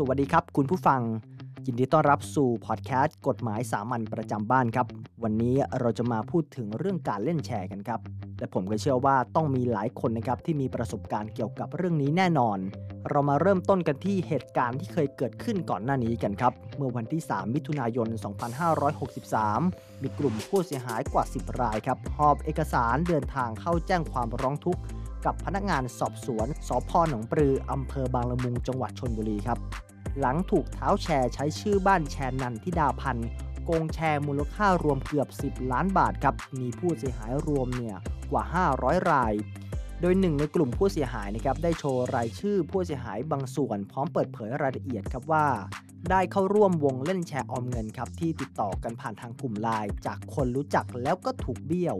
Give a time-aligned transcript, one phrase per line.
[0.00, 1.00] สวัสดีครับ คุณผู้ฟัง
[1.66, 4.86] ยินดีต้อนรับสู่พอดแคสต์กฎหมายสามัญประจำบ้านครับ
[5.22, 8.00] วันนี้เราจะมาพูดถึงเรื่องการเล่นแชร์กันครับ
[8.38, 12.58] และผมก็เชื่อว่าต้องมีหลายคนนะครับที่มีประสบการณ์เกี่ยวกับเรื่องนี้แน่นอน
[13.10, 18.08] เรามาเริ่มต้นกันที่เหตุการณ์ที่เคยเกิดขึ้นก่อนหน้านี้กันครับ เมื่อวันที่ 3 มิถุนายน
[18.84, 24.82] 2563 มีกลุ่มผู้เสียหายกว่า 10 รายครับหอบเอกสารเดินทางเข้าแจ้งความร้องทุกข์
[25.24, 29.58] กับพนักงานสอบสวนสพหนองปลืออำเภอบางละมุงจังหวัดชนบุรีครับ
[30.20, 33.28] หลังถูกเท้าแชร์ใช้ชื่อบ้านแชร์นันทิดาพันธ์
[33.64, 37.96] โกงแชร์มูลค่ารวมเกือบ 10 ล้านบาทครับ มีผู้เสียหายรวมเนี่ย
[38.30, 38.44] กว่า
[38.76, 39.34] 500 ราย
[40.00, 45.46] โดยหนึ่งในกลุ่มผู้เสียหายนะครับได้โชว์รายชื่อผู้เสียหายบางส่วน พร้อมเปิดเผยรายละเอียดครับว่า
[46.10, 51.96] ได้เข้าร่วมวงเล่นแชร์ออมเงินครับที่ติดต่อกันผ่านทางกลุ่มไลน์จากคนรู้จักแล้วก็ถูกเบี้ยว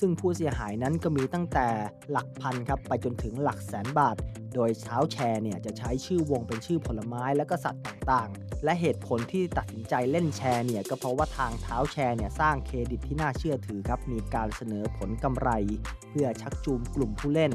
[0.00, 1.66] ซึ่งผู้เสียหายนั้นก็มีตั้งแต่
[2.10, 4.16] หลักพันครับไปจนถึงหลักแสนบาท
[4.54, 15.50] โดยเช้าแชร์เนี่ยจะใช้ชื่อวงเป็นชื่อผลไม้และก็สัตว์ต่างๆ และเหตุผลที่ตัดสินใจเล่นแชร์เนี่ยก็เพราะว่าทางเท้าแชร์เนี่ยสร้างเครดิตที่น่าเชื่อถือครับมีการเสนอผลกำไร
[16.10, 17.52] เพื่อชักจูงกลุ่มผู้เล่น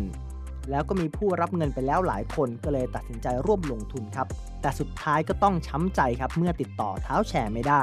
[0.70, 4.28] แล้วก็มีผู้รับเงินไปแล้วหลายคนก็เลยตัดสินใจร่วมลงทุนครับ
[4.62, 7.82] แต่สุดท้ายก็ต้องช้ำใจครับเมื่อติดต่อเท้าแชร์ไม่ได้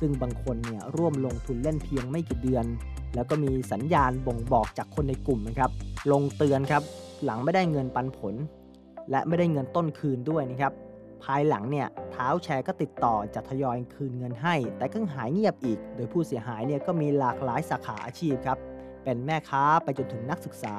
[0.00, 2.64] ซึ่งบางคนเนี่ยร่วมลงทุนเล่นเพียงไม่กี่เดือน
[3.14, 5.70] แล้วก็มีสัญญาณบ่งบอกจากคนในกลุ่มนะครับ
[6.12, 6.82] ลงเตือนครับ
[7.24, 8.34] หลังไม่ได้เงินปันผล
[9.10, 10.72] และไม่ได้เงินต้นคืนด้วยนะครับ
[11.24, 18.58] ภายหลังเนี่ยเท้าแชร์ก็ติดต่อจะทยอยคืนเงินให้ แต่ก็หายเงียบอีก โดยผู้เสียหายเนี่ยก็มีหลากหลายสาขาอาชีพครับ
[19.06, 20.74] เป็นแม่ค้าไปจนถึงนักศึกษา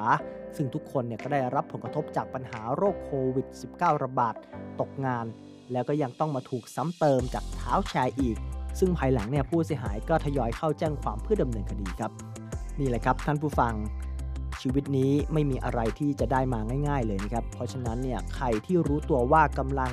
[0.56, 4.34] ซึ่งทุกคนเนี่ยก็ได้รับผลกระทบจากปัญหาโรคโควิด -19 ระบาด
[4.80, 5.26] ตกงาน
[5.72, 8.36] แล้วก็ยังต้องมาถูกซ้ำเติมจากเท้าแชร์อีก
[8.78, 12.12] ซึ่งภายหลังเนี่ยผู้เสียหายก็ทยอยเข้าแจ้งความเพื่อดำเนินคดีครับ
[12.80, 13.74] นี่แหละครับท่านผู้ฟัง
[14.60, 19.92] ชีวิตนี้ไม่มีอะไรที่จะได้มาง่าย ๆ เลยนะครับ เพราะฉะนั้นเนี่ยใครที่รู้ตัวว่ากำลัง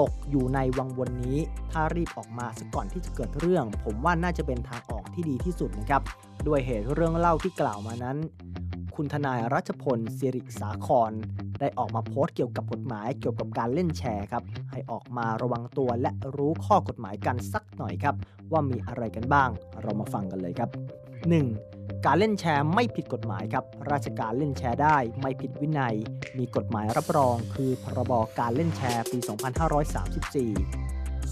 [0.00, 1.38] ตกอยู่ในวังวนนี้
[1.70, 6.02] ถ้ารีบออกมาสักก่อนที่จะเกิดเรื่อง ผมว่าน่าจะเป็นทางออกที่ดีที่สุดนะครับ
[6.46, 8.16] ด้วยเหตุเรื่องเล่าที่กล่าวมานั้น
[8.94, 11.12] คุณทนายรัชพลสิริสาคร
[11.60, 18.14] ได้ออกมาโพสต์เกี่ยวกับกฎหมายเกี่ยวกับการเล่นแชร์ครับ ให้ออกมาระวังตัวและรู้ข้อกฎหมายกันสักหน่อยครับ
[18.52, 19.50] ว่ามีอะไรกันบ้าง
[19.82, 20.70] เรามาฟังกันเลยครับ
[21.28, 21.71] 1.
[22.06, 25.94] การเล่นแชร์ไม่ผิดกฎหมายครับ ราชการเล่นแชร์ได้ไม่ผิดวินัย
[26.38, 29.28] มีกฎหมายรับรอง คือพรบการเล่นแชร์ปี 2534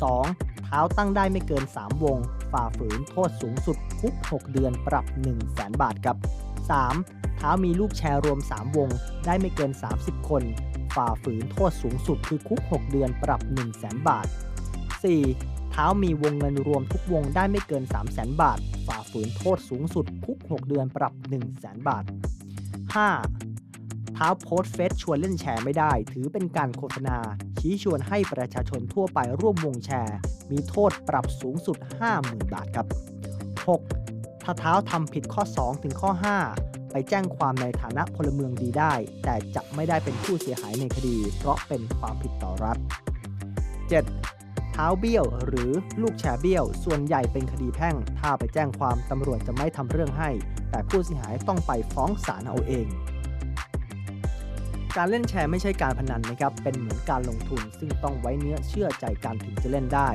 [0.01, 0.65] 2.
[0.65, 2.19] เท้าตั้งได้ไม่เกิน 3 วง
[2.53, 6.17] ฝ่าฝืนโทษสูงสุดคุก 6 เดือนปรับ 1 0 0 0 0แบาทครับ
[6.79, 7.37] 3.
[7.37, 8.89] เท้ามีลูกแชร์รวม 3 วง
[9.27, 10.43] ได้ไม่เกิน 30 คน
[10.95, 14.27] ฝ่าฝืนโทษสูงสุดคือคุก 6 เดือนปรับ 1 0 0 0 0 0บาท
[15.05, 15.73] 4.
[15.73, 18.59] เท้ามีวงเงินรวมทุกวงได้ไม่เกิน 3 0 0 0 0 0 บาท
[19.11, 22.05] ฝืนโทษสูงสุดคุก 6 เดือนปรับ 1 0 0 0 0 0 บาท
[22.89, 24.15] 5.
[24.15, 27.17] เท้าโพสเฟซชวนเล่นแชร์ไม่ได้ ถือเป็นการโฆษณา
[27.59, 30.17] ชี้ชวนให้ประชาชนทั่วไปร่วมวงแชร์
[30.51, 31.77] มีโทษปรับสูงสุด
[32.15, 32.87] 50,000 บาทครับ
[33.67, 34.45] 6.
[34.45, 36.11] ถ้าเท้าทำผิดข้อ 2 ถึงข้อ
[36.53, 38.93] 5 ไปแจ้งความในฐานะพลเมืองดีได้
[39.25, 42.79] แต่จะไม่ได้เป็นผู้เสียหายในคดี เพราะเป็นความผิดต่อรัฐ
[44.01, 44.40] 7.
[44.83, 50.31] เท้าเบี้ยว หรือลูกแชร์เบี้ยว ส่วนใหญ่เป็นคดีแพ่ง ถ้าไปแจ้งความตำรวจจะไม่ทำเรื่องให้
[50.71, 52.87] แต่ผู้เสียหายต้องไปฟ้องศาลเอาเอง
[54.97, 60.11] การเล่นแชร์ไม่ใช่การพนันนะครับ เป็นเหมือนการลงทุน ซึ่งต้องไว้เนื้อเชื่อใจกันถึงจะเล่นได้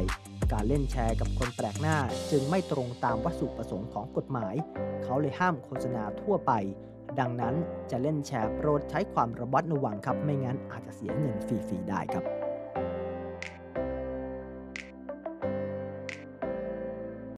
[0.53, 1.97] การเล่นแชร์กับคนแปลกหน้า
[2.31, 4.55] จึงไม่ตรงตามวัตถุประสงค์ของกฎหมาย
[5.03, 6.51] เขาเลยห้ามโฆษณาทั่วไป
[7.19, 7.55] ดังนั้น
[7.91, 12.44] จะเล่นแชร์โปรดใช้ความระมัดระวังครับ ไม่งั้นอาจจะเสียเงินฟรีๆได้ครับ